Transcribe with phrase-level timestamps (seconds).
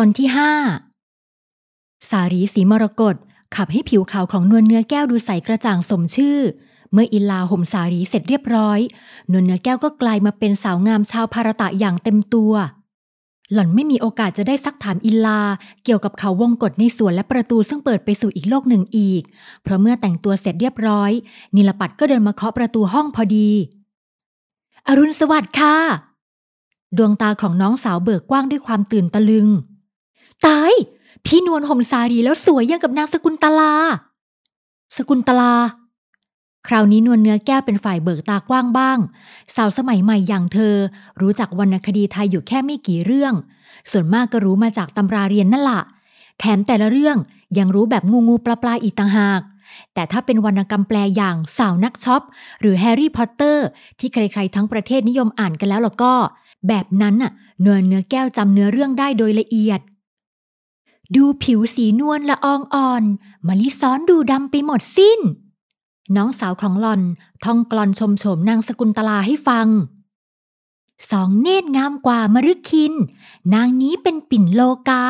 [0.00, 0.52] ตอนที่ห้า
[2.10, 3.16] สารีสีมรกต
[3.56, 6.38] ขับให้ผิวขาวของนวลเนื้อแก้วดูใสกระจ่างสมชื่อ
[6.92, 8.78] เมื่ออิลาห่มสารีเสร็จเรียบร้อย
[9.32, 12.52] นวลเนื้อแก้วก็กลายมาเป็นสาวงามชาวภารตะอย่างเต็มตัว
[13.52, 15.40] หล่อนไม่มีโอกาสจะได้ซักถามอิลา
[15.84, 19.22] เกี่ยวกับเขาวงกฏในสวนและประตูซึ่งเปิดไปสู่อีกโลกหนึ่งอีก
[19.62, 21.10] เพราะเมื่อแต่งตัวเสร็จเรียบร้อย
[21.56, 23.50] นิลปัดก็เดินมาเคาะประตูห้องพอดี
[24.86, 25.76] อรุณสวัสดิ์ค่ะ
[26.96, 29.48] ดวงตาของน้องสาวเบิกกว้างด้วยความตื่นตะลึง
[30.46, 30.72] ตาย
[31.26, 33.72] พี่นวลห่มสารีแล้วสวยยังกับนางสกุลตลา
[34.96, 35.54] สกุลตลา
[36.68, 38.98] คราวนี้นวลเนื้อแก้วเป็นฝ่ายเบิกตากว้างบ้าง
[39.56, 40.74] สาวสมัยใหม่อย่างเธอ
[41.20, 43.34] รู้จักวรรณคดีไทยอยู่แค่ไม่กี่เรื่อง
[43.90, 45.80] ส่วนมากก็รู้มาจากตำราเรียนนั่นละ
[46.38, 47.16] แถมแต่ละเรื่อง
[47.58, 49.40] ยังรู้แบบงูงูปลาปลาอีกต่างหาก
[49.94, 52.22] แต่ถ้าเป็นวรรณกรรมแปลอย่างสาวนักช็อป
[52.60, 53.66] หรือแฮร์รี่พอตเตอร์
[53.98, 56.14] ที่ใครๆทั้งประเทศนิยมอ่านกันแล้วล่ะก็
[56.68, 59.80] แบบนั้นน่ะเนื้อเนื้อแก้วจำเนื้อเรื่องได้โดยละเอียด
[61.14, 63.04] ดูผิวสีนวลละอองอ่อน
[63.46, 65.20] มะลิซ้อนดูดำไปหมดสิ้น
[66.16, 67.02] น้องสาวของหล่อน
[67.44, 69.66] ท่องกลอนชมโฉมนางสกุลตลาให้ฟัง
[71.10, 72.92] สองเนตรงามกว่ามฤคิน
[73.54, 75.04] นางนี้เป็นปิ่นโลกา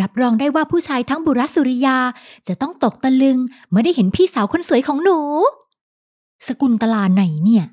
[0.00, 1.98] รับรองได้ว่าผู้ชายทั้งบุรสุริยา
[2.48, 5.18] จะต้องตกตะลึงเมื่อได้เห็นพี่สาวคนสวยของหนู
[6.46, 7.64] สกุลตลาไหนเนี่ย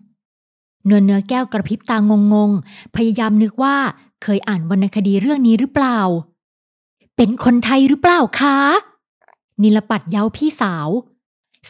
[0.85, 3.75] เนื้อเนื้อแก้วกระพริบตางงงๆพยายามนึกว่า
[4.23, 5.99] เคยอ่านวรรณคดีเรื่องนี้หรือเปล่า
[7.23, 8.57] เป็นคนไทยหรือเปล่าคะ
[9.63, 10.89] นิลปัดเย้าพี่สาว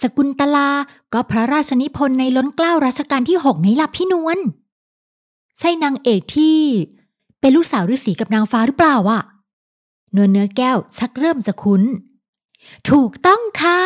[0.01, 0.69] สกุลตลา
[1.13, 4.39] ก็พระราชนิพนธ์ในล้นเกล้ารัชกาลที่หกไงล่ะพี่นวล
[5.59, 6.57] ใช่นางเอกที่
[7.39, 9.21] เป็นลูกสาวฤาษีกับนางฟ้าหรือเปล่าอะ
[10.15, 11.83] นื้อเนื้อแก้วชักเริ่มจะคุ้น
[12.89, 13.79] ถูกต้องค่ะ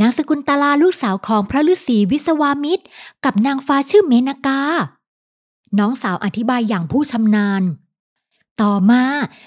[0.00, 2.84] นางสกุลตลาลูกสาวของพระฤาษีวิศวามิตร
[3.24, 4.60] กับนางฟ้าชื่อเมนากา
[5.78, 7.64] น้องสาวอธิบายอย่างผู้ชำนาญ
[8.62, 9.02] ต่อมา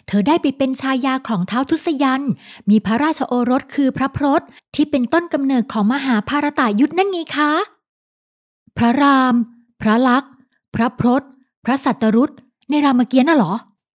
[0.07, 2.23] เธอได้ไปเป็นชายาของเท้าทุสยัน
[2.69, 4.41] มีพระราชโอรสคือพระพรต
[4.75, 7.51] ที่เป็นต้นกำเนิดของมหาภารตายุทธนั่นไงคะ
[8.77, 9.35] พระราม
[9.81, 10.31] พระลักษณ์
[10.75, 11.23] พระพรต
[11.65, 12.31] พระสัตรุษ
[12.69, 13.53] ในรามเกียรติ์น่ะเหรอ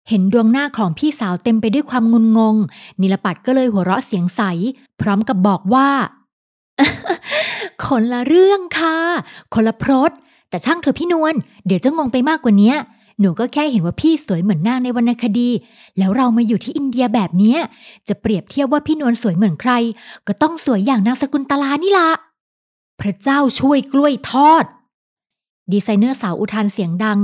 [0.08, 2.54] เห็นดวงหน้าของพี่สาวเต็มไปด้วยความงุนงง
[3.00, 4.42] นิลปัดก็เลยหัวเราะเสียงใส
[5.00, 5.88] พร้อมกับบอกว่า
[7.84, 8.96] คนละเรื่องค่ะ
[9.54, 10.10] คนละพรต
[10.48, 11.34] แต่ช่างเถอพี่นวล
[11.66, 12.74] เดี๋ยวจะงงไปมากกว่านี้
[13.20, 15.50] หนูก็แค่เห็นว่าพี่สวยเหมือนนางในวรรณคดี
[15.98, 17.58] แล้วเรามาอยู่ที่อินเดียแบบเนี้ย
[18.08, 19.72] จะเปรียบเทียบว่าพี่นวลสวยเหมือนใคร
[20.26, 22.10] ก็ต้องสวยอย่างนางสกุลตลานี่ละ
[23.00, 24.64] พระเจ้าช่วยกล้วยทอด
[25.72, 27.18] ดีไซเนอร์สาวอุทานเสียงดัง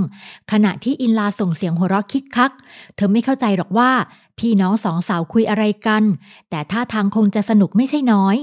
[0.52, 2.52] ขณะที่อินลาส่งเสียงหัวเราะคิกคัก
[2.94, 3.90] เธอไม่เข้าใจหรอกว่า
[4.38, 6.02] พี่น้องสองสาวคุยอะไรกัน
[6.50, 8.36] แต่ท่าทางคงจะสนุกไม่ใช่น้อย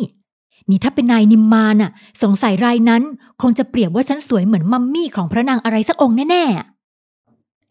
[0.69, 1.91] นี่ถ้าเป็นนายนิมมานน่ะ
[2.23, 3.03] สงสัยรายนั้น
[3.41, 6.71] คงจะเปรียบว่าฉันสวยเหมือนมัมมี่ของพระนางอะไรสักองค์แน่ๆ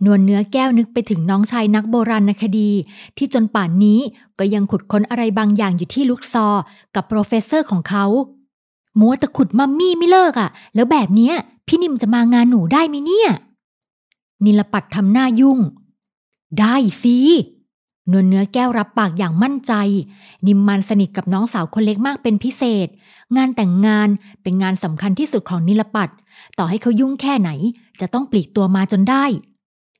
[0.04, 2.70] นวลเนื้อแก้วนึกไปถึงน้องชายนักโบราณคดี
[3.16, 4.00] ที่จนป่านนี้
[4.38, 6.48] ก็ยังขุดค้นอะไรบางอย่างอยู่ที่ลุกซอร์
[6.94, 8.04] กับ professor ของเขา
[9.00, 11.34] มัวแต่ขุดมัมมี่ไม่เลิกอะ่ะ แล้วแบบเนี้ย
[11.66, 13.30] พี่นิมจะมางานหนูได้ไหมเนี่ย
[14.44, 15.58] นิลปัดทำหน้ายุ่ง
[16.60, 17.18] ได้สิ
[18.12, 19.72] นวลเนื้อแก้วรับปากอย่างมั่นใจ
[20.46, 22.88] นิมมันสนิทกับน้องสาวคนเล็กมากเป็นพิเศษ
[23.36, 24.08] งานแต่งงาน
[24.42, 26.08] เป็นงานสำคัญที่สุดของนิลปัด
[26.58, 27.50] ต่อให้เขายุ่งแค่ไหน
[28.00, 29.24] จะต้องปลีกตัวมาจนได้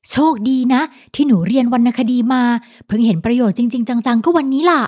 [0.09, 0.81] โชคดีนะ
[1.15, 2.43] ที่หนูเรียนวรรณคดีมา
[2.87, 4.81] เพิ่งเห็นประโยชน์จริง ๆ จัง ๆ ก็วันนี้ล่ะ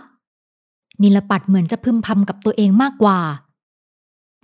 [1.01, 3.19] นิลปัดเหมือนจะพึมพำกับตัวเองมากกว่า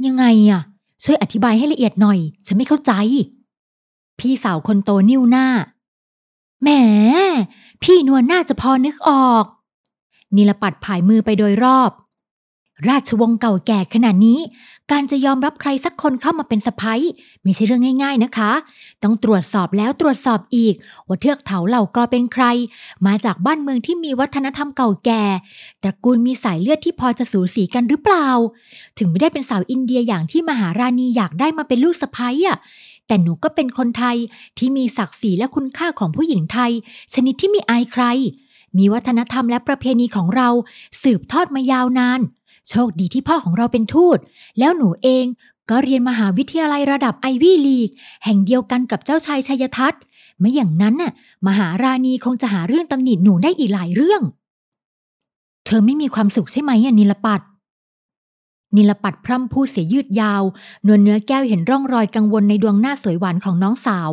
[0.06, 0.62] ยังไงอะ
[1.03, 2.91] ช่วยอธิบายให้ละเอียดหน่อย ฉันไม่เข้าใจ
[4.19, 5.47] พี่สาวคนโตนิ้วหน้า
[6.62, 6.69] แหม
[7.84, 9.46] พี่นวลน่าจะพอนึกออก
[10.36, 11.91] นิลปัดผายมือไปโดยรอบ
[12.88, 14.40] ราชวงศ์เก่าแก่ขนาดนี้
[14.91, 17.01] การจะยอมรับใครสักคนเข้ามาเป็นสะพ้ย
[17.44, 18.51] ไม่ใช่เรื่องง่าย ๆนะคะ
[19.03, 20.75] ต้องตรวจสอบแล้วตรวจสอบอีก
[21.07, 22.45] ว่าเทือกเถาเหล่ากอเป็นใคร
[23.07, 25.23] มาจากบ้านเมืองที่มีวัฒนธรรมเก่าแก่
[25.83, 28.27] ตระกูลมีสายเลือดที่พอจะสูสีกันหรือเปล่า
[28.97, 32.57] ถึงไม่ได้เป็นสาวอินเดียอย่างที่มหาราณีอยากได้มาเป็นลูกสะพ้ยอะ
[33.07, 34.17] แต่หนูก็เป็นคนไทย
[34.57, 36.71] ที่มีศักดิ์ศรีและคุณค่าของผู้หญิงไทย
[37.13, 38.03] ชนิดที่มีอายใคร
[38.77, 40.50] มีวัฒนธรรมและประเพณีของเรา
[41.03, 42.21] สืบทอดมายาวนาน
[42.69, 44.18] โชคดีที่พ่อของเราเป็นทูต
[44.60, 45.25] แล้วหนูเอง
[45.69, 47.89] ก็เรียนมหาวิทยาลัยระดับไอวี่ลีก
[48.24, 50.01] แห่งเดียวกันกับเจ้าชายชัยทัศน์
[50.39, 51.12] ไม่อย่างนั้นน่ะ
[51.48, 54.21] มหาราณีคงจะหาเรื่องตำหนิหนูได้อีกหลายเรื่อง
[55.66, 57.42] เธอไม่มีความสุขใช่ไหมอะนิลปัด
[58.77, 60.44] นิลปัดพร่ำพูดเสียยืดยาว
[60.88, 64.12] นวลเนื้อแก้วเห็นร่องรอยกังวลในดวงหน้าสวยหวานของน้องสาว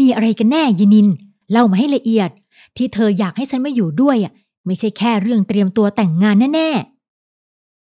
[0.00, 1.08] มีอะไรกันแน่ยินิน
[1.50, 2.30] เล่ามาให้ละเอียด
[2.76, 4.32] ที่เธออยากให้ฉันมาอยู่ด้วยอะ
[4.66, 6.97] ไม่ใช่แค่เรื่องเตรียมตัวแต่งงานแน่ๆ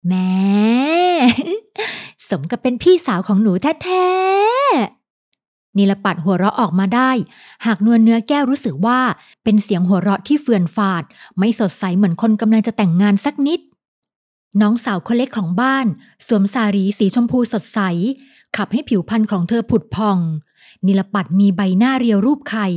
[0.07, 0.31] แม่
[2.30, 3.51] สมกับเป็นพี่สาวของหนู
[3.83, 7.12] แท้ๆนิลปัดหัวเราะออกมาได้
[7.65, 9.00] หากนวลเนื้อแก้วรู้สึกว่า
[9.44, 11.04] เป็นเสียงหัวเราะที่เฟื่อนฟาด
[11.39, 13.59] ไม่สดใสเหมือนคนกำลังจะแต่งงานสักนิด
[14.62, 15.86] น้องสาวคนเล็กของบ้าน
[16.27, 17.80] สวมสารีสีชมพูสดใส
[18.56, 20.18] ขับให้ผิวพรรณของเธอผุดพอง
[20.86, 22.68] นิลปัดมีใบหน้าเรียวรูปไข่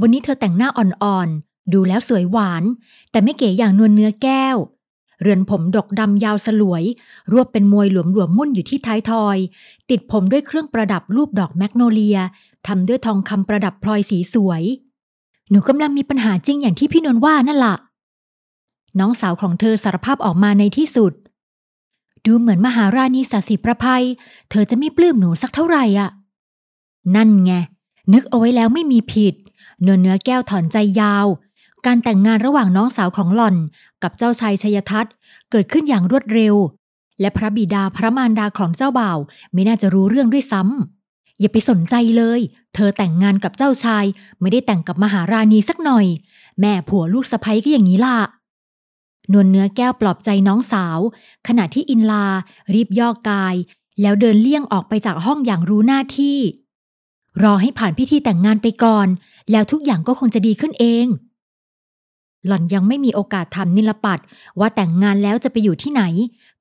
[0.00, 2.62] วันนี้เธอแต่งหน้าอ่อนๆ ดูแล้วสวยหวาน
[3.10, 4.56] แต่ไม่เก๋อย่างนวลเนื้อแก้ว
[5.22, 6.82] เรือนผมดกดำยาวสลวย
[7.32, 9.36] รวบเป็นมวยหลวมๆมุ่นอยู่ที่ท้ายทอย
[9.90, 12.18] ติดผมด้วยเครื่องประดับรูปดอกแมกโนเลีย
[12.66, 14.62] ทำด้วยทองคำประดับพลอยสีสวย
[15.50, 17.74] หนูกำลังมีปัญหาจริงอย่างที่พี่นนท์ว่านั่นละ่ะ
[18.98, 21.12] น้องสาวของเธอสารภาพออกมาในที่สุด
[22.26, 24.04] ดูเหมือนมหาราณีสาสีประภัย
[24.50, 26.10] เธอจะไม่ปลื้มหนูสักเท่าไหร่อะ
[27.14, 27.52] นั่นไง
[28.12, 29.34] นึกเอาไว้แล้วไม่มีผิด
[29.82, 31.26] เนื้อเนื้อแก้วถอนใจยาว
[31.86, 33.56] การแต่งงานระหว่างน้องสาวของหล่อน
[34.02, 35.12] กับเจ้าชายชัยทัศน์
[35.50, 36.54] เกิดขึ้นอย่างรวดเร็ว
[37.20, 39.18] และพระบิดาพระมารดาของเจ้าบ่าว
[39.52, 42.40] ไม่น่าจะรู้เรื่องด้วยซ้ำอย่าไปสนใจเลย
[42.74, 44.04] เธอแต่งงานกับเจ้าชาย
[44.40, 46.06] ไม่ได้แต่งกับมหาราณีสักหน่อย
[46.60, 48.18] แม่ผัวลูกสะใภ้ก็อย่างนี้ล่ะ
[49.32, 50.98] นวลเนื้อแก้วปลอบใจน้องสาว
[51.48, 52.26] ขณะที่อินลา
[52.74, 53.54] รีบย่อกาย
[54.02, 56.38] แล้วเดินเลี่ยงออกไปจากห้องอย่างรู้หน้าที่
[57.42, 59.08] รอให้ผ่านพิธีแต่งงานไปก่อน
[59.50, 61.06] แล้วทุกอย่างก็คงจะดีขึ้นเอง
[62.46, 64.18] หล่อนยังไม่มีโอกาสทำนิลปัด
[64.58, 66.02] ว่าแต่งงานแล้วจะไปอยู่ที่ไหน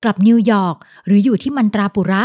[0.04, 2.24] กลับนิวยอร์กหรืออยู่ที่มันตราปุระ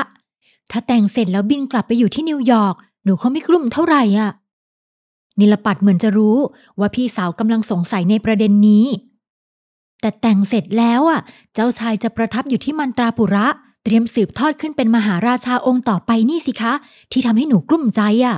[0.71, 2.75] ถ้าแต่งเสร็จแล้วบินกลับไปอยู่ที่นิวยอร์ก
[3.05, 4.31] หนูเขาไม่กลุ้มเท่าไหร่อะ
[5.41, 6.37] นิลปัดเหมือนจะรู้
[6.79, 8.87] ว่าพี่สาวกำลังสงสัยในประเด็นนี้
[10.01, 11.21] แต่แต่งเสร็จแล้วอะ
[11.55, 13.47] เจ้าชายจะประทับอยู่ที่มันตราปุระ
[13.85, 16.73] เตรียมสืบทอดขึ้นเป็นมหาราชาองค์ต่อไปนี่สิคะ
[17.12, 18.37] ที่ทำให้หนูกลุ้มใจอะ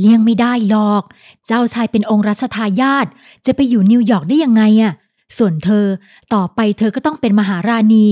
[0.00, 1.02] เลี่ยงไม่ได้หรอก
[1.46, 3.06] เจ้าชายเป็นองค์รัชทายาท
[3.46, 4.92] จะไปอยู่นิวยอร์กได้ยังไงอะ
[5.38, 5.84] ส่วนเธอ
[6.34, 8.04] ต่อไปเธอก็ต้องเป็นมหาราณี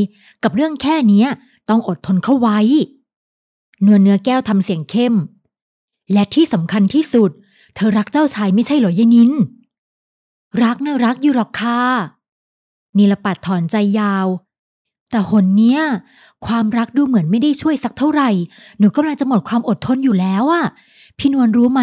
[0.43, 1.25] กับเรื่องแค่นี้
[1.69, 2.59] ต้องอดทนเข้าไว้
[3.87, 5.15] นื้อเนื้อแก้วทำเสียงเข้ม
[6.13, 7.31] และที่สำคัญที่สุด
[7.75, 9.31] เธอรักเจ้าชายไม่ใช่เหรอยายนิน
[10.63, 11.81] รักเนะรักอยู่หรอกค่ะ
[12.99, 14.27] นิลปัดถอนใจยาว
[15.11, 15.81] แต่หนเนี้ย
[16.47, 18.31] ความรักดูเหมือนไม่ได้ช่วยสักเท่าไหร่
[18.79, 20.67] หนูกำลังจะหมดความอดทนอยู่แล้วอะ
[21.21, 21.81] พี่นวลรู้ไหม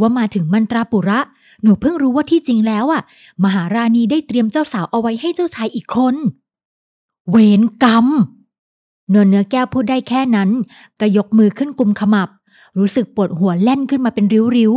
[0.00, 1.20] ว่ามาถึงมันตราปุระ
[1.62, 3.02] หนูเพิ่งรู้ว่าที่จริงแล้วอะ
[3.44, 6.14] มหาราณีได้เตรียมเจ้าสาวเอาไว้ให้เจ้าชายอีกคน
[7.30, 8.06] เวรกรรม
[9.12, 10.50] นวลเนื้อแก้วพูดได้แค่นั้น
[11.00, 12.28] ก็ยกมือขึ้นกุมขมับ
[12.78, 14.24] รู้สึกปวดหัวแล่นขึ้นมาเป็น
[14.56, 14.72] ริ้ว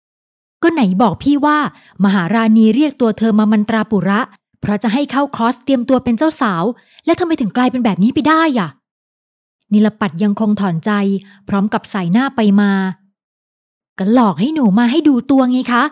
[0.00, 1.58] ๆ ก็ไหนบอกพี่ว่า
[2.04, 4.20] มหาราณีเรียกตัวเธอมามันตราปุระ
[4.60, 6.64] เพราะจะให้เข้าคอร์สเตรียมตัวเป็นเจ้าสาว
[7.04, 8.68] แล้วทำไมถึงกลายเป็นแบบนี้ไปได้อะ
[9.72, 10.90] นิลปัดยังคงถอนใจ
[11.48, 12.70] พร้อมกับสายหน้าไปมา
[13.98, 15.82] ก็หลอกให้หนูมาให้ดูตัวไงคะ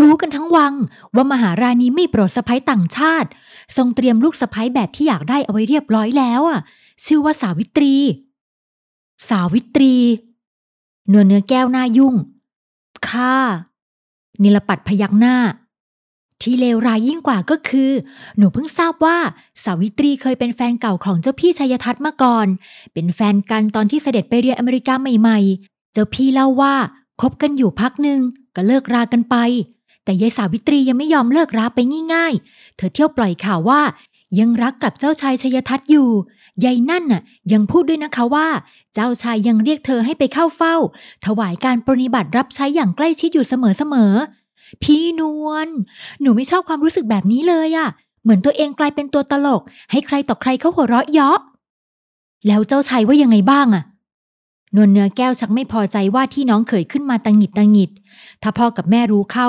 [0.00, 0.72] รู้กันทั้งวัง
[1.14, 3.28] ว่ามหาราณีไม่โปรดสะพ้ยต่างชาติ
[3.76, 6.60] ทรงเตรียมลูกสะพ้ยแบบที่อยากได้เอาไว้เรียบร้อยแล้วอะ
[7.04, 7.94] ชื่อว่าสาวิตรี
[9.28, 9.94] สาวิตรี
[11.08, 12.14] เนื้อเนื้อแก้วหน้ายุ่ง
[13.08, 13.36] ค่ะ
[14.42, 15.36] นิลปัดพยักหน้า
[16.42, 17.90] ที่เลวร้ายยิ่งกว่าก็คือ
[18.36, 19.16] หนูเพิ่งทราบว่า
[19.64, 22.46] สาวิตรีเคยเป็นแฟนเก่าของเจ้าพี่ชัยทัศน์มาก่อน
[22.92, 26.74] เป็นแฟนกันตอนที่เสด็จไปเรียนอเมริกาใหม่ ๆ เจ้าพี่เล่าว่า
[27.22, 28.20] คบกันอยู่พักหนึ่ง
[28.56, 29.36] ก็เลิกรากันไป
[30.04, 31.78] แต่ยายสาวิตรียังไม่ยอมเลิกราไป
[32.14, 33.80] ง่ายๆ เธอเที่ยวปล่อยข่าวว่า
[34.38, 36.10] ยังรักกับเจ้าชายชยทัศน์อยู่
[36.64, 37.22] ยายนั่นน่ะ
[37.52, 38.48] ยังพูดด้วยนะคะว่า
[38.94, 40.76] เจ้าชายยังเรียกเธอให้ไปเข้าเฝ้า
[41.26, 45.68] ถวายการปรนิบัติรับใช้อย่างใกล้ชิดอยู่เสมอๆพี่นวล
[46.20, 47.88] หนูไม่ชอบความรู้สึกแบบนี้เลยอะ
[48.22, 51.38] เหมือนตัวเองกลายเป็นตัวตลก ให้ใครต่อใครเขาหัวเราะเยาะ
[52.46, 53.84] แล้วเจ้าชายว่ายังไงบ้างอะ
[54.76, 57.90] นวลเนื้อแก้วชักไม่พอใจว่าที่น้องเขยขึ้นมาตังหงิดตังหงิด
[58.42, 59.48] ถ้าพ่อกับแม่รู้เข้า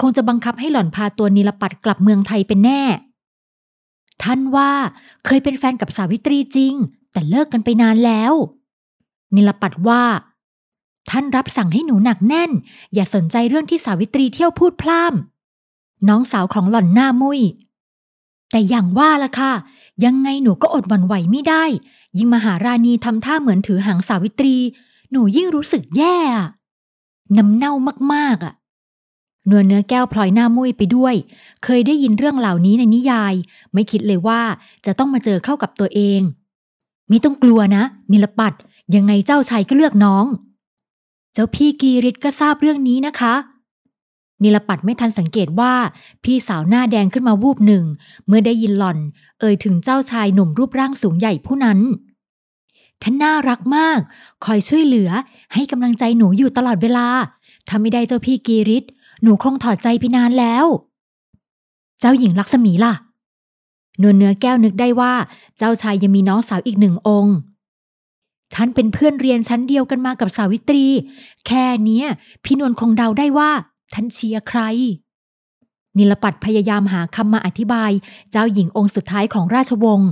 [0.00, 2.82] คงจะบังคับให้หล่อนพาตัวนิลปัดกลับเมืองไทยเป็นแน่
[4.22, 4.70] ท่านว่า
[5.24, 6.74] เคยเป็นแฟนกับสาวิตรีจริง
[7.12, 8.32] แต่เลิกกันไปนานแล้ว
[9.34, 10.02] นิลปัดว่า
[11.10, 12.50] ท่านรับสั่งให้หนูหนักแน่น
[12.94, 17.40] อย่าสนใจเรื่องที่สาวิตรีเที่ยวพูดพล่ำน้องสาวของหล่อนหน้ามุย
[18.50, 19.52] แต่อย่างว่าละค่ะ
[20.04, 21.64] ยังไงหนูก็อดหวั่นไหวไม่ได้
[22.18, 24.56] ยิ่งมหาราณีทำท่าเหมือนถือหางสาวิตรี
[25.10, 26.48] หนูยิ่งรู้สึกแย่อะ
[27.36, 27.72] น้ำเน่า
[28.14, 28.54] มากๆอะ
[29.46, 31.14] เนื้อเนื้อแก้วพลอยหน้ามุ้ยไปด้วย
[31.64, 33.34] เคยได้ยินเรื่องเหล่านี้ในนิยาย
[33.72, 34.40] ไม่คิดเลยว่า
[34.86, 36.20] จะต้องมาเจอเข้ากับตัวเอง
[37.14, 38.52] ม่ต้องกลัวนะ นิลปัด
[38.94, 40.24] ยังไงเจ้าชายก็เลือกน้อง
[41.34, 43.34] เจ้าพี่กีริตก็ทราบเรื่องนี้นะคะ
[44.42, 45.72] นิลปัดไม่ทันสังเกตว่า
[46.24, 47.84] พี่สาวหน้าแดงขึ้นมาวูบหนึ่ง
[48.26, 48.98] เมื่อได้ยินหล่อน
[49.40, 51.78] เอ่ยถึงเจ้าชายหนุ่มรูปร่างสูงใหญ่ผู้นั้น
[53.02, 53.98] ท่านน่ารักมาก
[54.44, 55.10] คอยช่วยเหลือ
[55.54, 57.08] ให้กำลังใจหนูอยู่ตลอดเวลา
[57.68, 58.84] ถ้าไม่ได้เจ้าพี่กีริต
[59.22, 60.66] หนูคงถอดใจไปนานแล้ว
[62.00, 62.94] เจ้าหญิงลักษมีล่ะ
[64.02, 65.12] นวลเนื้อแก้วนึกได้ว่า
[65.58, 67.34] เจ้าชายยังมีน้องสาวอีกหนึ่งองค์
[68.54, 70.86] ท่านเป็นเพื่อนเรียนชั้นเดียวกันมากับสาวิตรี
[71.46, 72.06] แค่เนี้ย
[72.44, 73.50] พี่นวลคงเดาได้ว่า
[73.94, 74.60] ท่านเชียร์ใคร
[75.98, 77.90] นิลปัดพยายามหาคำมาอธิบาย
[78.30, 80.10] เจ้าหญิงองค์สุดท้ายของราชวงศ์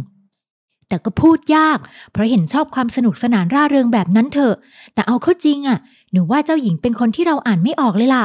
[0.92, 1.78] แต่ก็พูดยาก
[2.12, 4.54] เพราะเห็นชอบความสนุกสนานร่าเริงแบบนั้นเถอะ
[4.94, 5.78] แต่เอาเข้าจริงอะ
[6.12, 8.24] หนูว่าเจ้าหญิงเป็นคนที่เราอ่านไม่ออกเลยล่ะ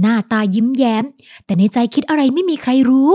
[0.00, 1.04] หน้าตายิ้มแย้ม
[1.44, 3.10] แต่ในใจคิดอะไรไม่มีใครรู้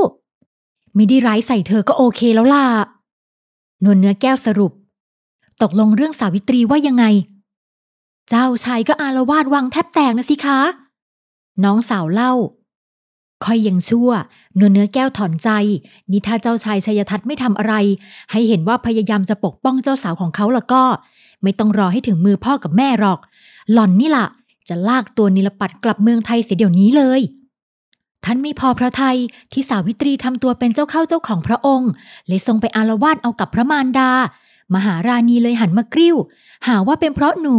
[0.95, 2.65] ไม่ได้ร้ายใส่เธอก็โอเคแล้วล่ะ
[3.83, 4.71] นวลเนื้อแก้วสรุป
[5.61, 7.05] ตกลงเรื่องสาวิตรีว่ายังไง
[8.29, 10.59] เจ้าชายก็อารวาดวังแทบแตกนะสิคะ
[11.63, 12.31] น้องสาวเล่า
[13.45, 14.09] ค่อยยังชั่ว
[14.59, 15.49] นวลเนื้อแก้วถอนใจ
[16.11, 17.73] นี่ถ้าเจ้าชายชัยทัศน์ไม่ทำอะไร
[18.31, 20.83] ให้เห็นว่าพยายามจะปกป้องเจ้าสาวของเขาแล้วก็
[21.43, 23.19] ไม่ต้องรอให้ถึงมือพ่อกับแม่หรอก
[23.73, 24.27] หล่อนนี่ล่ะ
[24.69, 27.21] จะลากตัวนิลปัดกลับเมืองไทยเสียเดี๋ยวนี้เลย
[28.25, 29.17] ท่านไม่พอพระไทย
[29.51, 31.91] ที่สาวิตรีทำตัวเป็นเจ้าเข้าเจ้าของพระองค์
[32.27, 34.11] เลยทรงไปอารวาสเอากับพระมารดา
[34.75, 36.17] มหาราณีเลยหันมากริ้ว
[36.67, 37.57] หาว่าเป็นเพราะหนู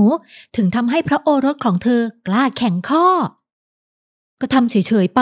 [0.57, 3.07] ถึงทำให้พระโอรสของเธอกล้าแข่งข้อ
[4.41, 5.21] ก็ทำเฉยๆไป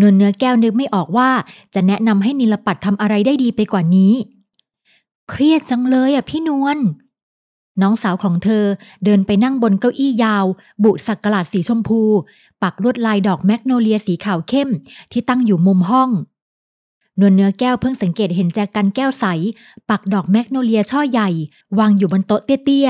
[0.00, 1.30] นวลเนื้อแก้วนึกไม่ออกว่า
[1.74, 4.12] จะแนะนำให้นิลปัดทำอะไรได้ดีไปกว่านี้
[5.30, 6.78] เครียดจังเลยอะพี่นวล
[7.82, 8.64] น้องสาวของเธอ
[9.04, 10.44] เดินไปนั่งบนเก้าอี้ยาว
[10.84, 12.02] บุสักกลาดสีชมพู
[12.62, 14.68] ปักลวดลายดอกแมกโนเลียสีขาวเข้ม
[15.12, 16.10] ที่ตั้งอยู่มุมห้อง
[17.20, 19.26] นวลเนื้อแก้วเพิ่งสังเกตเห็นแจกันแก้วใส
[19.90, 21.28] ปักดอกแมกโนเลียช่อใหญ่
[21.78, 22.88] วางอยู่บนโต๊ะเตี้ย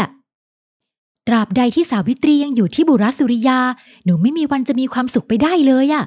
[0.64, 3.58] ๆตราบใดที่สาวิตรียังอยู่ที่บุรัสุริยา
[4.04, 6.04] หนูไม่มีวันจะมีความสุขไปได้เลยอะ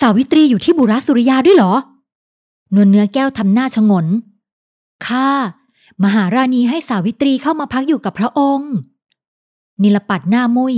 [0.00, 1.72] สาวิตรีอยู่ที่บุรสุริยาด้วยเหรอ
[2.74, 4.06] นวลเนื้อแก้วทำหน้าชงน
[5.06, 5.30] ค่ะ
[6.04, 8.72] มหาราณีให้สาวิตรีเข้ามาพักอยู่กับพระองค์
[9.82, 10.76] นิลปัดหน้ามุย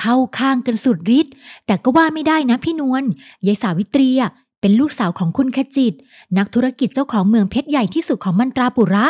[0.00, 1.32] เข้าข้างกันสุดฤทธิ์
[1.66, 3.04] แต่ก็ว่าไม่ได้นะพี่นวล
[3.46, 5.94] ยายสาวิตรีอะเป็นลูกสาวของคุณขจิต
[6.38, 9.06] นักธุรกิจเจ้าของเมืองเพชรใหญ่ที่สุดของมันตราปุระ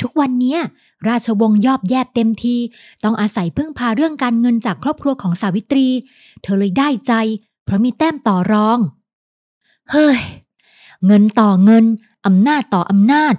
[0.00, 0.60] ทุกวันเนี้ย
[1.08, 2.56] ราชวงศ์ยอบแยบเต็มที
[3.04, 5.86] ต้องอาศัยพึ่งพาเรื่องการเงินจากครอบครัวของสาวิตรี
[6.42, 7.12] เธอเลยได้ใจ
[7.68, 8.78] เพราะมีแต้มต่อรอง
[9.90, 10.18] เฮ้ย
[11.06, 11.84] เงินต่อเงิน
[12.26, 13.34] อำนาจต่ออำนาจ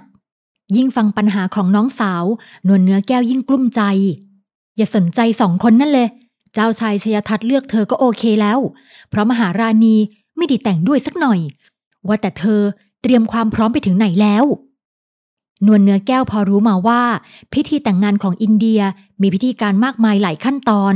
[0.76, 2.24] ยิ่งฟังปัญหาของน้องสาว
[2.66, 3.82] นวลเนื้อแก้วยิ่งกลุ้มใจ
[4.76, 6.08] อย่าสนใจสองคนนั่นเลย
[6.54, 8.58] เจ้าชายชยทัศน์เลือกเธอก็โอเคแล้ว
[9.08, 9.96] เพราะมหาราณี
[10.36, 11.40] ไม่ได้แต่งด้วยสักหน่อย
[12.06, 12.60] ว่าแต่เธอ
[13.02, 14.44] เตรียมความพร้อมไปถึงไหนแล้ว
[15.66, 17.02] นวลเนื้อแก้วพอรู้มาว่า
[17.52, 18.80] พิธีแต่งงานของอินเดีย
[19.20, 20.94] มีพิธีการมากมายหลายขั้นตอน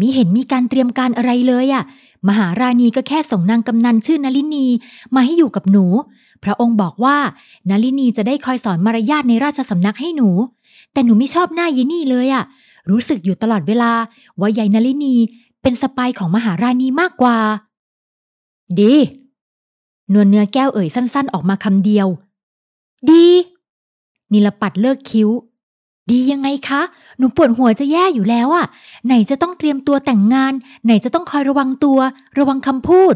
[0.00, 1.84] มิเห็นมีการเตรียมการอะไรเลยอะ
[2.28, 4.66] มหาราณีก็แค่ส่งนางกำนันชื่อนลินี
[5.14, 5.84] มาให้อยู่กับหนู
[6.44, 7.16] พระองค์บอกว่า
[7.70, 10.28] นาลินีจะได้คอยสอนมารยาทในราชสำนักให้หนู
[10.92, 12.44] แต่หนูไม่ชอบหน้ายายนี่เลยอะ
[12.90, 13.92] รู้สึกอยู่ตลอดเวลา
[14.40, 15.14] ว่ายายนาลินี
[15.62, 17.36] เป็นสปายของมหาราณีมากกว่า
[18.80, 18.94] ดี
[20.12, 22.06] นวลเนื้อแก้วเอ่ยสั้นๆ ออกมาคำเดียว
[23.10, 23.26] ดี
[24.32, 25.28] นิลปัดเลิกคิ้ว
[26.10, 26.82] ดียังไงคะ
[27.18, 28.66] หนูปวดหัวจะแย่อยู่แล้วอะ
[29.06, 30.52] ไหนจะต้องเตรียมตัวแต่งงาน
[30.84, 31.98] ไหนจะต้องคอยระวังตัว
[32.38, 33.14] ระวังคำพูด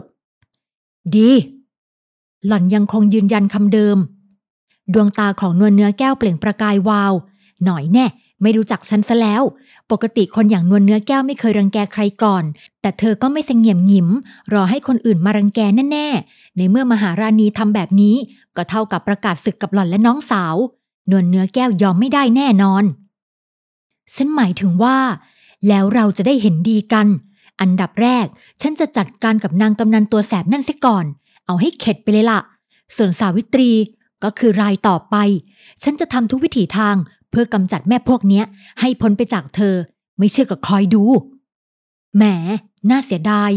[1.16, 1.30] ดี
[2.46, 3.98] หล่อนยังคงยืนยันคำเดิม
[4.92, 7.12] ดวงตาของนวลเนื้อแก้วเปล่งประกายวาว
[7.64, 8.06] หน่อยแน่
[8.42, 9.42] ไม่รู้จักฉันซะแล้ว
[9.90, 12.44] ปกติคนอย่างนวลเนื้อแก้วไม่เคยรังแกใครก่อน
[12.80, 14.08] แต่เธอก็ไม่เสงี่ยมหงิม
[14.52, 15.60] รอให้คนอื่นมารังแก
[15.92, 18.16] แน่ๆ ในเมื่อมหาราณีทำแบบนี้
[18.56, 20.56] ก็เท่ากับประกาศศึกกับหล่อนและน้องสาว
[21.10, 22.84] นวลเนื้อแก้วยอมไม่ได้แน่นอน
[24.14, 24.98] ฉันหมายถึงว่า
[25.68, 27.06] แล้วเราจะได้เห็นดีกัน
[27.60, 28.26] อันดับแรก
[28.60, 31.04] ฉันจะจัดการกับนางกำนันตัวแสบนั่นเสียก่อน
[31.46, 32.40] เอาให้เข็ดไปเลยล่ะ
[32.96, 33.70] ส่วนสาวิตรี
[34.24, 35.16] ก็คือรายต่อไป
[35.82, 36.94] ฉันจะทำทุกวิถีทาง
[37.30, 38.44] เพื่อกำจัดแม่พวกเนี้ย
[38.80, 39.74] ให้พ้นไปจากเธอ
[40.18, 41.02] ไม่เชื่อก็คอยดู
[42.16, 42.22] แหม
[42.90, 43.52] น่าเสียดาย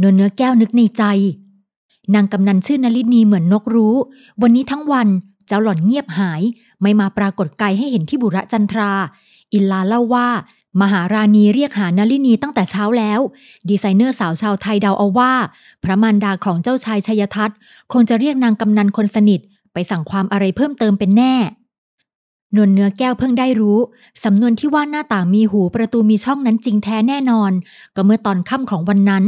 [0.00, 1.04] นื้อเนื้อแก้วนึกในใจ
[2.14, 3.94] นางกำนันชื่อนลินีเหมือนนกรู้
[4.42, 5.08] วันนี้ทั้งวัน
[5.46, 6.42] เจ้าหล่อนเงียบหาย
[6.82, 8.92] ไม่มาปรากฏกายให้เห็นที่บุระจันทรา
[9.52, 10.28] อินลาเล่าว่า
[10.82, 13.20] มหาราณีเรียกหานลินีตั้งแต่เช้าแล้ว
[13.68, 15.32] ดีไซเนอร์สาวชาวไทยเดาเอาว่า
[15.84, 17.56] พระมารดาของเจ้าชายชัยทัศน์
[17.92, 19.40] คงจะเรียกนางกำนันคนสนิท
[19.72, 21.34] ไปสั่งความอะไรเพิ่มเติมเป็นแน่
[22.56, 23.78] นวลเนื้อแก้วเพิ่งได้รู้
[24.24, 27.52] สำนวนที่ว่าหน้าต่างมีหูประตูมีช่องนั้นจริงแท้แน่นอน
[27.96, 29.24] ก็เมื่อตอนค่ำของวันนั้น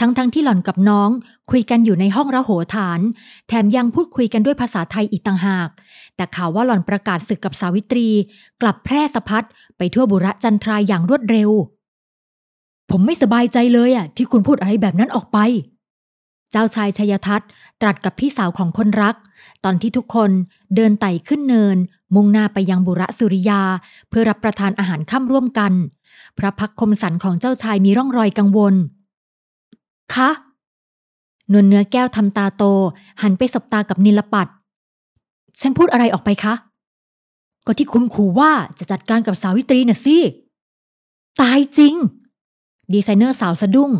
[0.00, 1.10] ทั้งๆทที่หล่อนกับน้อง
[1.50, 3.00] คุยกันอยู่ในห้องระโหฐาน
[3.48, 5.68] แถมยังพูดคุยกันด้วยภาษาไทยอีกต่างหาก
[6.16, 8.08] แต่ข่าวว่าหล่อนประกาศศึกกับสาวิตรี
[8.62, 9.46] กลับแพร่สะพัด
[9.78, 11.50] ไปทั่วบุระจันทราอย่างรวดเร็ว
[12.90, 15.38] ผมไม่สบายใจเลยอะที่คุณพูดอะไรแบบนั้นออกไป
[16.50, 17.48] เจ้าชายชยทัศน์
[17.80, 19.16] ตรัสกับพี่สาวของคนรัก
[19.64, 20.30] ตอนที่ทุกคน
[20.76, 21.76] เดินไต่ขึ้นเนิน
[22.14, 23.62] มุ่งหน้าไปยังบุระสุริยา
[24.08, 25.72] เพื่อรับประทานอาหารค่ำร่วมกัน
[26.38, 28.74] พระพักคมสันของเจ้าชายมีร่องรอยกังวล
[30.14, 30.28] คะ
[31.52, 32.62] นวลเนื้อแก้วทำตาโต
[33.22, 34.48] หันไปสบตากับนิลปัด
[35.60, 36.54] ฉันพูดอะไรออกไปคะ
[37.66, 40.18] ก็ที่คุณขู่ว่าจะจัดการกับสาวิตรีน่ะสิ
[41.40, 41.94] ตายจริง
[42.92, 43.92] ดีไซเนอร์สาวสะดุ้ง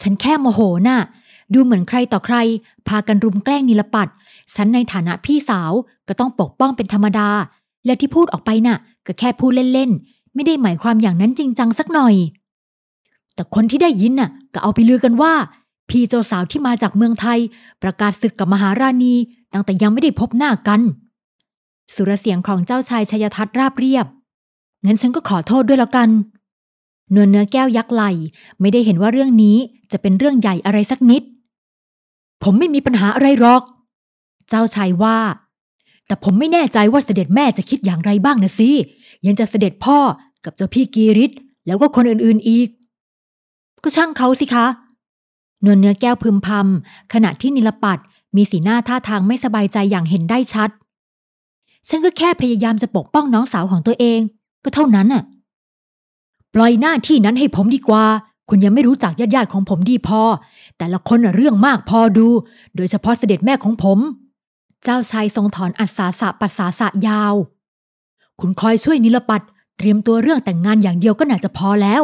[0.00, 0.98] ฉันแค่โมโหน่ะ
[1.52, 2.36] ดูเหมือนใครต่อใคร
[2.88, 4.08] พากันรุมแกล้งนิลปัด
[4.54, 5.72] ฉันในฐานะพี่สาว
[6.08, 7.28] ก็ต้องปกป้องเป็นธรรมดา
[7.86, 12.14] และที่พูดออกไปน่ะ ก็แค่พูดเล่นๆ ไม่ได้หมายความอย่างนั้นจริงจังสักหน่อย
[13.40, 15.32] แต่คนที่ได้ยินน่ะก็เอาไปลือกันว่า
[15.90, 17.38] พี่เจ้าสาวที่มาจากเมืองไทย
[17.82, 19.14] ประกาศศึกกับมหาราณี
[19.52, 20.80] ตั้งแต่ยังไม่ได้พบหน้ากัน
[21.94, 24.06] สุรเสียงของเจ้าชายชยทัศน์ราบเรียบ
[24.84, 26.08] งั้นฉันก็ขอโทษด้วยแล้วกัน
[27.14, 28.02] นวลเนื้อแก้วยักไหล
[28.60, 29.56] ไม่ได้เห็นว่าเรื่องนี้
[29.92, 31.22] จะเป็นเรื่องใหญ่อะไรสักนิด
[32.42, 33.62] ผมไม่มีปัญหาอะไรหรอก
[34.48, 35.18] เจ้าชายว่า
[36.06, 38.70] แต่ผมไม่แน่ใจว่าเสด็จแม่จะคิดอย่างไรบ้างนะสิ
[39.26, 39.98] ยังจะเสด็จพ่อ
[40.44, 41.30] กับเจ้าพี่กีริศ
[41.66, 42.68] แล้วก็คนอื่นๆอีก
[43.82, 44.66] ก็ช่างเขาสิคะ
[45.64, 47.98] นวลเนื้อแก้วพึมพำขณะที่นิลปัด
[48.36, 50.70] มีสีหน้าท่าทางไม่สบายใจอย่างเห็นได้ชัด
[51.88, 54.20] ฉันก็แค่พยายามจะปกป้องน้องสาวของตัวเอง
[54.64, 55.22] ก็เท่านั้นน่ะ
[56.54, 58.04] ปล่อยหน้าที่นั้นให้ผมดีกว่า
[58.48, 60.22] คุณยังไม่รู้จักญาติญาติของผมดีพอ
[60.78, 62.28] แต่ละคนน่ะเรื่องมากพอดู
[62.76, 63.98] โดยเฉพาะเสด็จแม่ของผม
[64.84, 67.34] เจ้าชายทรงถอนอัศาสะปัสสาสะยาว
[68.40, 69.42] คุณคอยช่วยนิลปัด
[69.78, 72.02] เตรียมตัวเรื่องแต่งงานอย่างเดียวก็น่าจะพอแล้ว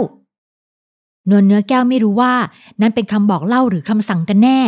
[1.30, 2.34] นวลเนื้อแก้วไม่รู้ว่า
[2.80, 4.60] นั่นเป็นคำบอกเล่าหรือคำสั่งกันแน่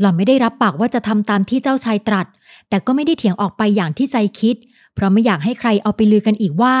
[0.00, 2.26] หล่อนไม่ได้รับปากว่าจะทำตามที่เจ้าชายตรัส
[2.68, 4.56] แต่ก็ไม่ได้เถียงออกไปอย่างที่ใจคิด
[4.94, 6.74] เพราะไม่อยากให้ใครเอาไปลือกันอีกว่า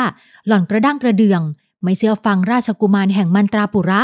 [0.46, 1.40] หล่อนกระด้างกระเดือง
[1.82, 4.02] ไม่เชื่อฟังราชกุมารแห่งมันตราปุระ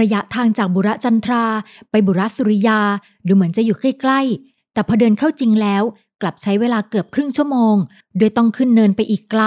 [0.00, 1.44] ระยะทางจากบุระจันทรา
[1.90, 2.80] ไปบุระสุริยา
[3.26, 5.82] ดูเหมือนจะอยู่ใกล้ๆ แต่พอเดินเข้าจริงแล้ว
[6.20, 7.76] กลับใช้เวลาเกือบครึ่งชั่วโมง
[8.18, 9.42] โดยต้องขึ้นเนินไปอีกไกล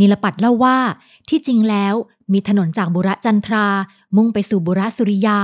[0.00, 0.78] นิลปัดเล่าว่า
[1.28, 1.94] ที่จริงแล้ว
[2.32, 3.66] มีถนนจากบุระจันทรา
[4.16, 5.40] มุ่งไปสู่บุระสุริยา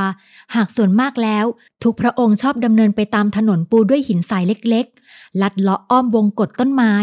[0.55, 1.45] หากส่วนมากแล้ว
[1.83, 6.95] ทุกพระองค์ชอบดำเนินไปตามถนนปูด้วยหินทรายเล็กๆ ลัดเลาะอ้อมวงกฏต้นไม้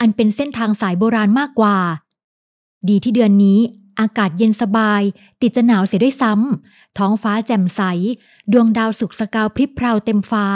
[0.00, 1.76] อันเป็นเส้นทางสายโบราณมากกว่า
[2.88, 3.58] ดีที่เดือนนี้
[4.00, 5.02] อากาศเย็นสบาย
[5.40, 7.80] ติดจะหนาวเสียด้วยซ้ำ ท้องฟ้าแจ่มใส
[8.52, 10.46] ดวงดาวสุกสกาวพริบเพราเต็มฟ้า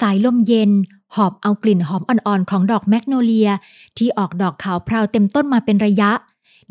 [0.00, 0.70] สายลมเย็น
[1.14, 3.50] หอบเอากลิ่นหอมอ่อนๆของดอกแมกโนเลีย
[3.98, 6.10] ที่ออกดอกขาวพราวเต็มต้นมาเป็นระยะ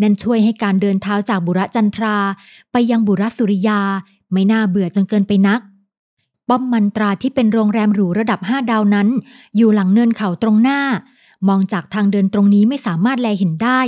[0.01, 2.17] นั่นช่วยให้การเดินเท้าจากบุระจันทรา
[2.71, 3.81] ไปยังบุระสุริยา
[4.31, 5.61] ไม่น่าเบื่อจนเกินไปนัก
[6.49, 9.07] ป้อมมันตราที่เป็นโรงแรมหรูระดับห้าดาวนั้น
[9.57, 10.81] อยู่หลังเนินเขาตรงหน้า
[11.47, 13.81] มองจากทางเดินตรงนี้ไม่สามารถแลเห็นได้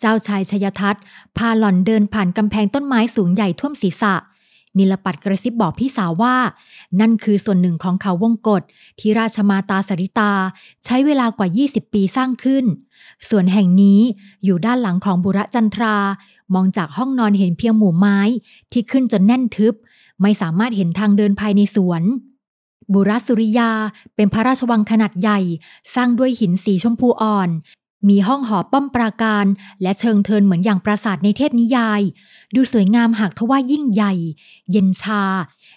[0.00, 1.02] เจ้าชายชยทัศน์
[1.36, 4.14] พาหล่อนเดินผ่านกำแพงต้นไม้สูงใหญ่ท่วมศีรษะ
[4.78, 6.36] นิลปัดกระซิบบอกพี่สาวว่า
[7.00, 8.62] นั่นคือส่วนหนึ่งของเขาวงกฏ
[8.98, 10.32] ที่ราชมาตาสริตา
[10.84, 12.64] ใช้เวลากว่า 20 ปีสร้างขึ้น
[13.30, 14.00] ส่วนแห่งนี้
[14.44, 15.96] อยู่ด้านหลังของบุระจันทรา
[16.54, 18.18] มองจากห้องนอนเห็นเพียงหมู่ไม้
[18.72, 19.74] ที่ขึ้นจนแน่นทึบ
[20.22, 22.02] ไม่สามารถเห็นทางเดินภายในสวน
[22.92, 23.70] บุระสุริยา
[24.14, 25.38] เป็นพระราชวังขนาดใหญ่
[25.94, 27.48] สร้างด้วยหินสีชมพูอ่อน
[28.08, 29.46] มีห้องหอป้อมปราการ
[29.82, 32.00] และเชิงเทินเหมือนอย่างปราสาทในเทพนิยาย
[32.54, 34.12] ดูสวยงามหากทว่ายิ่งใหญ่
[34.70, 35.22] เย็นชา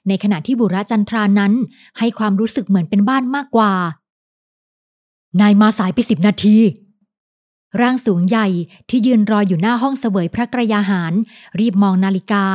[0.07, 1.53] ในขณะที่บุระจันทรานั้น
[1.97, 3.73] ให้ความรู้สึกเหมือนเป็นบ้านมากกว่า
[5.41, 6.57] นายมาสายไปสิบนาที
[7.81, 8.47] ร่างสูงใหญ่
[8.89, 11.13] ที่ยืนรออยู่หน้าห้องเสวยพระกระยาหาร
[11.59, 12.45] รีบมองนาฬิกา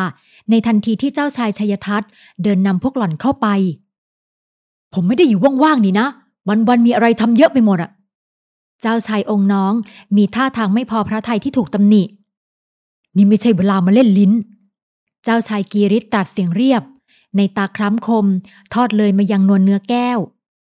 [0.51, 2.11] ในทันทีที่เจ้าชายชยทัศน์
[2.43, 3.47] เดินนำพวกหล่อนเข้าไป
[4.95, 6.09] ผมไม่ได้อยู่ว่างๆนี่นะ
[6.69, 7.91] วันๆมีอะไรทำเยอะไปหมดอะ
[8.83, 9.73] เจ้าชายองค์น้อง
[10.17, 12.03] มีท่าทางไม่พอพระทัยที่ถูกตำหนิ
[13.17, 14.33] นี่ไม่ใช่เวลามาเล่นลิ้น
[15.25, 16.83] เจ้าชายกีริตตรัสเสียงเรียบ
[17.37, 18.27] ในตาคล้ำคม
[18.75, 20.19] ทอดเลยมายังนวลเนื้อแก้ว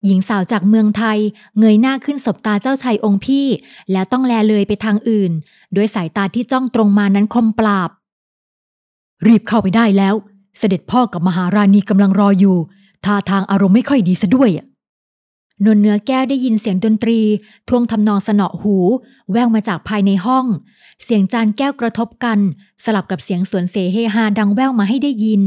[0.04, 1.18] หญิงสาวจากเมืองไทย
[1.58, 3.46] เงยหน้าขึ้นสบตาเจ้าชายองค์พี่
[3.92, 5.32] แล้วต้องแลเลยไปทางอื่น
[5.76, 7.90] ด้วยสายตาที่จ้องตรงมานั้นคมปราบ
[9.26, 10.14] รีบเข้าไปได้แล้ว
[10.58, 12.56] เสด็จพ่อกับมหาราณีกำลังรออยู่
[13.04, 14.66] ท่าทางอารมณ์ไม่ค่อยดีซะด้วยอะ
[15.64, 17.20] นวลเนื้อแก้วได้ยินเสียงดนตรี
[17.68, 18.76] ท่วงทำนองสนอหู
[19.32, 20.46] แววมาจากภายในห้อง
[21.04, 22.38] เสียงจานแก้วกระทบกัน
[22.84, 25.42] สลับกับเสียงสวนเสเฮฮาดังแววมาให้ได้ยิน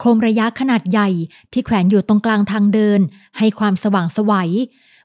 [0.00, 1.08] โคมระยะขนาดใหญ่
[1.52, 3.00] ที่แขวนอยู่ตรงกลางทางเดิน
[3.38, 4.50] ให้ความสว่างสวัย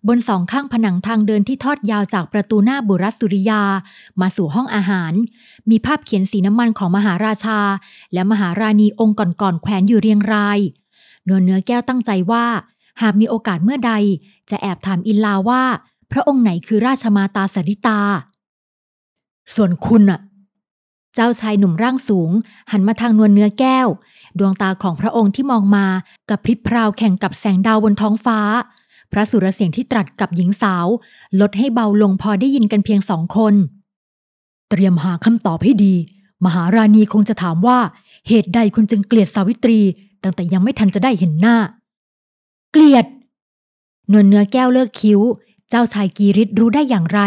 [0.07, 3.63] บนสองข้างผนังทางเดินที่ทอดยาวจากประตูหน้าบุรัสุริยา
[4.21, 5.13] มาสู่ห้องอาหาร
[5.69, 7.59] มีภาพเขียนสีน้ำมันของมหาราชา
[8.13, 10.59] และมหาราณีองค์ก่อนๆแขวนอยู่เรียงราย
[11.27, 12.45] นวลเนื้อแก้วตั้งใจว่า
[13.01, 13.93] หากมีโอกาสเมื่อใด
[14.49, 15.63] จะแอบถามอินลาว่า
[16.11, 18.01] พระองค์ไหนคือราชมาตาสริตา
[19.55, 20.19] ส่วนคุณอะ
[21.15, 22.31] เจ้าชายหนุ่มร่างสูง
[22.71, 23.87] หันมาทางนวลเนื้อแก้ว
[24.39, 25.85] ดวงตาของพระองค์ที่มองมา
[26.29, 28.39] กับพริบพราวแข่งกับแสงดาวบนท้องฟ้า
[29.11, 30.87] พระสุรเสียงที่ตรัสกับหญิงสาว
[31.39, 33.53] ลดให้เบาลงพอได้ยินกันเพียงสองคน
[34.69, 35.95] เตรียมหาคำตอบให้ดี
[36.45, 37.79] มหาราณีคงจะถามว่า
[38.27, 39.79] เหตุใดคุณจึงเกลียดสาวิตรี
[40.23, 41.57] ตั้งแต่ยังไม่ทันจะได้เห็นหน้า
[42.71, 43.05] เกลียด
[44.11, 45.19] นวลเนื้อแก้วเลิกคิ้ว
[45.69, 47.19] เจ้าชายกีริตรู้ได้อย่างไร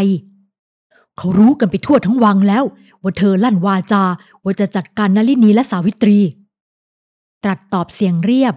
[1.17, 2.65] เขารู้กันไปทั่วทั้งวังแล้ว
[3.03, 4.05] ว่าเธอลั่นวาจา
[4.45, 6.19] ว่าจะจัดการนลินีและสาวิตรี
[7.43, 8.55] ตรัสตอบเสียงเรียบ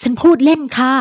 [0.00, 0.94] ฉันพูดเล่นค่ะ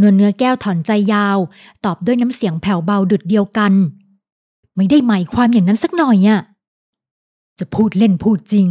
[0.00, 1.38] นวลเนื้อแก้วถอนใจยาว
[1.84, 3.72] ตอบด้วยน้ำเสียงแผ่วเบาดุดเดียวกัน
[4.76, 6.40] ไม่ได้หมายความอย่างนั้นสักหน่อยอะ
[7.58, 8.66] จะพูดเล่นพูดจริง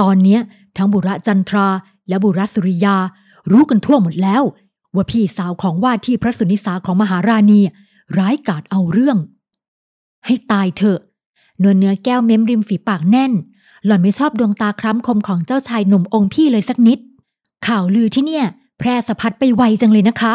[0.00, 0.40] ตอนเนี้ย
[0.76, 1.68] ทั้งบุระจันทรา
[2.08, 2.96] และบุระสุริยา
[3.50, 4.42] รู้กันทั่วหมดแล้ว
[4.94, 7.60] ว่าพี่สาวของว่าที่พระสุนิสาของมหาราณี
[8.18, 9.18] ร้ายกาจเอาเรื่อง
[10.26, 10.98] ให้ตายเถอะ
[11.62, 13.32] นวลเนื้อแก้วเม้มริมฝีปากแน่น
[13.86, 16.98] หล่อนไม่ชอบดวงตาคล้ำคมของเจ้าชายหนุ่มองค์พี่เลยสักนิด
[17.66, 18.44] ข่าวลือที่เนี่ย
[18.78, 20.34] แพร่สะพัดไปไวจังเลยนะคะ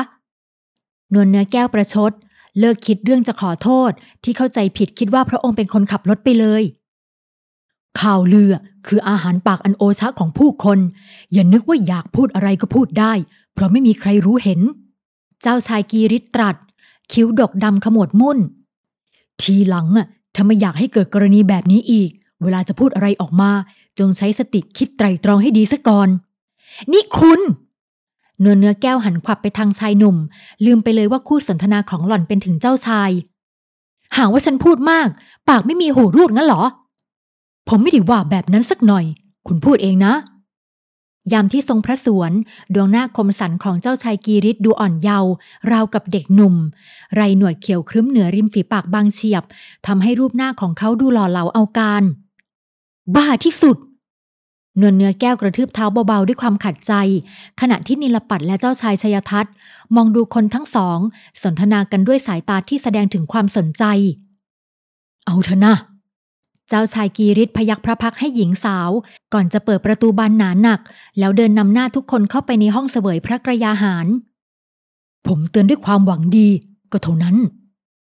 [1.14, 2.12] นวลเนื้อแก้วประชด
[2.60, 3.92] เลิกคิดเรื่องจะขอโทษ
[4.24, 6.64] ที่เข้าใจผิดคิดว่าพระองค์เป็นคนขับรถไปเลย
[8.02, 8.52] ข่าวลือ
[8.88, 10.80] คืออาหารปากอันโอชะของผู้คน
[11.34, 13.14] อย่านึกว่าอยากพูดอะไรก็พูดได้
[13.60, 14.62] เพราะไม่มีใครรู้เห็น
[15.42, 16.56] เจ้าชายกีริตตรัส
[17.12, 18.38] คิ้วดกดำขมวดมุ่น
[19.42, 22.10] ทีหลังอะถ้าไม่อยากให้เกิดกรณีแบบนี้อีก
[22.44, 23.52] เวลาจะพูดอะไรออกมา
[24.00, 26.10] จงใช้สติคิดไตรตรองให้ดีซะก่อน
[26.92, 27.40] นี่คุณ
[28.40, 30.18] เนื้อเนื้อแก้วหันขวับไปทางชายหนุ่ม
[30.66, 33.12] ลืมไปเลยว่าคู่สนทนาของหล่อนเป็นถึงเจ้าชาย
[34.16, 35.08] หาว่าฉันพูดมาก
[35.50, 36.64] ปากไม่มีหูรูดงั้นเหรอ
[37.70, 39.06] ผมไม่ได้ว่าแบบนั้นสักหน่อย
[39.48, 40.14] คุณพูดเองนะ
[41.34, 42.32] ยามที่ทรงพระสวน
[42.74, 45.32] ดวงหน้าคมสันของเจ้าชายกีริตดูอ่อนเยาว์
[45.72, 46.56] ราวกับเด็กหนุ่ม
[47.16, 49.44] ไรหนวดเขียวครึ้มเหนือริมฝีปากบางเฉียบ
[49.88, 52.04] ทำให้รูปหน้าของเขาดูหล่อเหลาเอาการ
[53.16, 53.78] บ้าที่สุด
[54.82, 56.94] นวลเนื้อแก้วกระทืบเท้าเบาๆ ด้วยความขัดใจ
[57.62, 59.54] ขณะที่นิลปัดและเจ้าชายชยทัศน์
[59.96, 61.00] มองดูคนทั้งสอง
[61.44, 63.84] สนทนากันด้วยสายตาที่แสดงถึงความสนใจ
[65.26, 65.76] เอาเถอะนะ
[66.70, 68.90] เจ้าชายกีริศพยักพระพักให้หญิงสาว
[69.34, 70.80] ก่อนจะเปิดประตูบานหนาหนัก
[71.20, 74.08] แล้วเดินนำหน้าทุกคนเข้าไปในห้องเสวยพระกระยาหาร
[75.28, 76.48] ผมเตือนด้วยความหวังดี
[76.92, 77.36] ก็เท่านั้น